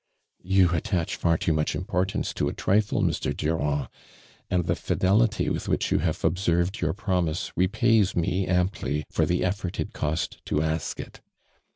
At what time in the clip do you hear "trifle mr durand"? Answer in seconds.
2.53-3.87